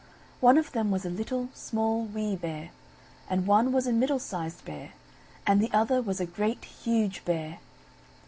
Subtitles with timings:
[0.39, 2.71] One of them was a Little, Small Wee Bear;
[3.29, 4.93] and one was a Middle sized Bear,
[5.45, 7.59] and the other was a Great, Huge Bear.